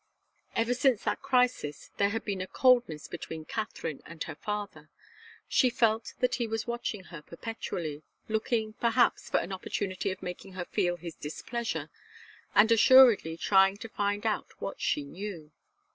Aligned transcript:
Ever 0.55 0.73
since 0.73 1.03
that 1.03 1.21
crisis 1.21 1.91
there 1.97 2.09
had 2.09 2.25
been 2.25 2.41
a 2.41 2.47
coldness 2.47 3.07
between 3.07 3.45
Katharine 3.45 4.01
and 4.03 4.23
her 4.23 4.33
father. 4.33 4.89
She 5.47 5.69
felt 5.69 6.15
that 6.21 6.33
he 6.41 6.47
was 6.47 6.65
watching 6.65 7.03
her 7.13 7.21
perpetually, 7.21 8.01
looking, 8.27 8.73
perhaps, 8.73 9.29
for 9.29 9.37
an 9.39 9.51
opportunity 9.53 10.09
of 10.09 10.23
making 10.23 10.53
her 10.53 10.65
feel 10.65 10.95
his 10.97 11.13
displeasure, 11.13 11.91
and 12.55 12.71
assuredly 12.71 13.37
trying 13.37 13.77
to 13.77 13.89
find 13.89 14.25
out 14.25 14.49
what 14.59 14.81
she 14.81 15.03
knew. 15.03 15.51